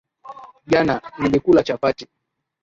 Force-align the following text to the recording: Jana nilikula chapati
Jana 0.67 1.01
nilikula 1.19 1.63
chapati 1.63 2.07